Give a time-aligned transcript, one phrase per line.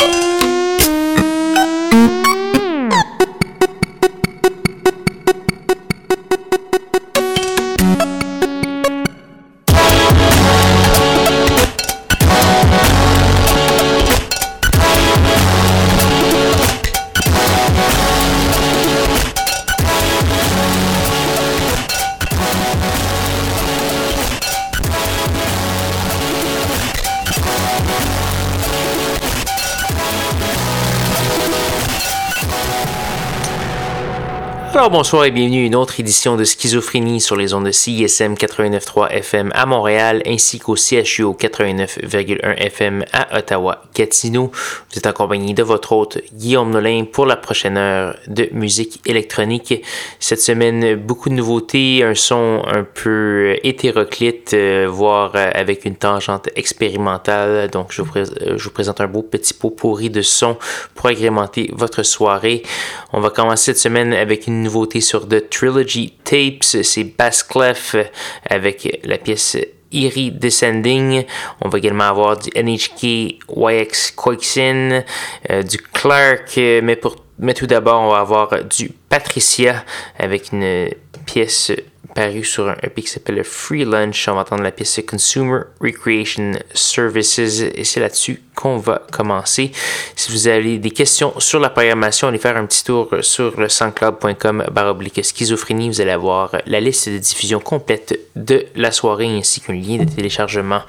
[0.00, 0.47] Alors
[34.90, 39.10] bonsoir et bienvenue à une autre édition de Schizophrénie sur les ondes de CISM 89.3
[39.10, 44.50] FM à Montréal ainsi qu'au CHUO 89.1 FM à Ottawa-Gatineau.
[44.50, 49.02] Vous êtes en compagnie de votre hôte Guillaume Nolin pour la prochaine heure de musique
[49.04, 49.84] électronique.
[50.20, 55.96] Cette semaine, beaucoup de nouveautés, un son un peu hétéroclite, euh, voire euh, avec une
[55.96, 57.68] tangente expérimentale.
[57.70, 58.24] Donc je vous, euh,
[58.56, 60.56] je vous présente un beau petit pot pourri de son
[60.94, 62.62] pour agrémenter votre soirée.
[63.12, 67.96] On va commencer cette semaine avec une nouveauté sur The Trilogy Tapes, c'est Bass Clef
[68.48, 69.56] avec la pièce
[69.92, 71.24] Eerie Descending.
[71.60, 75.02] On va également avoir du NHK YX Quixin,
[75.50, 79.84] euh, du Clark, mais, pour, mais tout d'abord, on va avoir du Patricia
[80.18, 80.88] avec une
[81.26, 81.72] pièce
[82.18, 84.26] paru sur un EP qui s'appelle Free Lunch.
[84.26, 89.70] On va entendre la pièce Consumer Recreation Services et c'est là-dessus qu'on va commencer.
[90.16, 93.68] Si vous avez des questions sur la programmation, allez faire un petit tour sur le
[93.68, 95.90] soundcloud.com baroblique schizophrénie.
[95.90, 100.10] Vous allez avoir la liste de diffusion complète de la soirée ainsi qu'un lien de
[100.10, 100.82] téléchargement.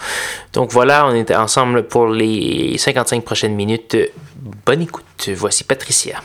[0.54, 3.96] Donc voilà, on est ensemble pour les 55 prochaines minutes.
[4.66, 5.30] Bonne écoute.
[5.36, 6.24] Voici Patricia.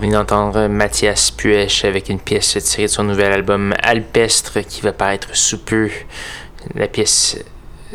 [0.00, 4.94] Venez d'entendre Mathias Puech avec une pièce tirée de son nouvel album Alpestre qui va
[4.94, 5.90] paraître sous peu.
[6.74, 7.38] La pièce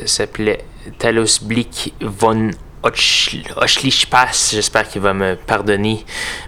[0.05, 0.63] s'appelait
[0.99, 2.51] Talos Blick von
[2.85, 6.05] Pass, j'espère qu'il va me pardonner.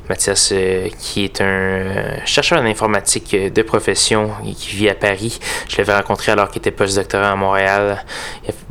[0.07, 4.93] Mathias, euh, qui est un euh, chercheur en informatique de profession et qui vit à
[4.93, 5.39] Paris.
[5.67, 8.05] Je l'avais rencontré alors qu'il était postdoctorat à Montréal.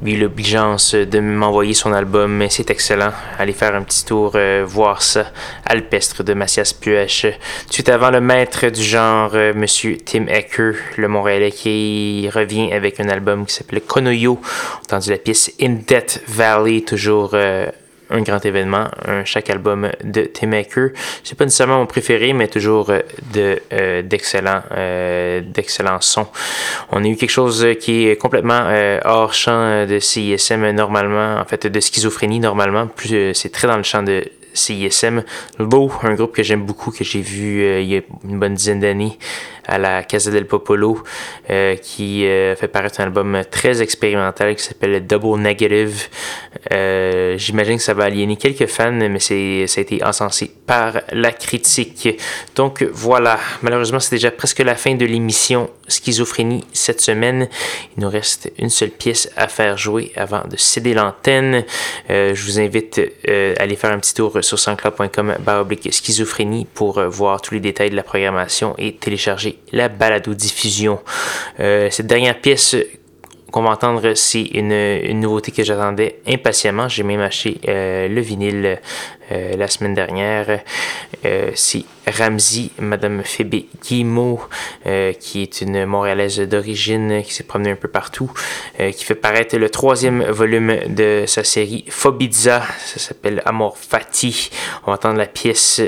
[0.05, 3.13] Il a eu l'obligeance de m'envoyer son album, mais c'est excellent.
[3.37, 5.27] Allez faire un petit tour, euh, voir ça.
[5.65, 7.27] Alpestre de Mathias Puech.
[7.75, 13.09] Tout avant le maître du genre, Monsieur Tim Ecker, le Montréalais, qui revient avec un
[13.09, 14.41] album qui s'appelle Konoyo.
[14.85, 17.35] Entendu la pièce In Death Valley, toujours
[18.11, 18.89] un grand événement,
[19.25, 20.91] chaque album de Tim Aker.
[21.25, 23.01] C'est pas nécessairement mon préféré, mais toujours euh,
[23.33, 26.29] de euh, euh, d'excellents sons.
[26.93, 28.67] On a eu quelque chose qui est complètement
[29.05, 32.87] hors champ de CISM normalement, en fait de schizophrénie normalement.
[32.87, 34.25] Plus c'est très dans le champ de
[34.57, 35.23] CISM.
[35.59, 38.81] Low, un groupe que j'aime beaucoup, que j'ai vu il y a une bonne dizaine
[38.81, 39.19] d'années
[39.67, 41.03] à la Casa del Popolo,
[41.51, 46.09] euh, qui euh, fait paraître un album très expérimental qui s'appelle Double Negative.
[46.73, 51.33] Euh, j'imagine que ça va aliéner quelques fans, mais ça a été encensé par la
[51.33, 52.09] critique.
[52.55, 57.49] Donc voilà, malheureusement c'est déjà presque la fin de l'émission Schizophrénie cette semaine.
[57.97, 61.65] Il nous reste une seule pièce à faire jouer avant de céder l'antenne.
[62.09, 65.35] je vous invite à aller faire un petit tour sur sanscloud.com
[65.91, 71.01] schizophrénie pour voir tous les détails de la programmation et télécharger la balado-diffusion.
[71.61, 72.77] Euh, cette dernière pièce
[73.57, 76.89] qu'on va entendre, c'est une, nouveauté que j'attendais impatiemment.
[76.89, 78.79] J'ai même acheté euh, le vinyle
[79.33, 80.61] euh, la semaine dernière.
[81.55, 84.41] c'est Ramsey, Madame Phoebe Guillemot,
[85.19, 88.31] qui est une Montréalaise d'origine, qui s'est promenée un peu partout,
[88.79, 92.63] qui fait paraître le troisième volume de sa série Phobidza.
[92.85, 94.51] Ça s'appelle Amor Fati.
[94.85, 95.81] On va entendre la pièce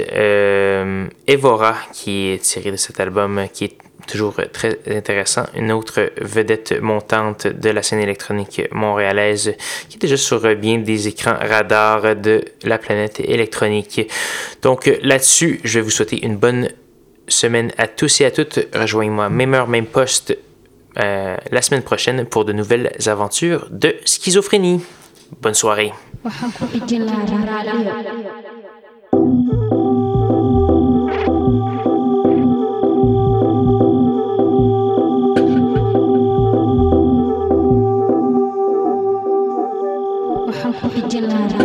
[1.28, 3.78] Evora, qui est tirée de cet album, qui est
[4.08, 5.44] toujours très intéressant.
[5.54, 9.54] Une autre vedette montante de la scène électronique montréalaise
[9.88, 14.10] qui est déjà sur bien des écrans radars de la planète électronique.
[14.62, 16.68] Donc là-dessus, je vais vous souhaiter une bonne
[17.28, 18.58] semaine à tous et à toutes.
[18.74, 20.36] Rejoignez-moi même heure, même poste
[20.98, 24.80] euh, la semaine prochaine pour de nouvelles aventures de schizophrénie.
[25.40, 25.92] Bonne soirée.
[41.18, 41.57] Killer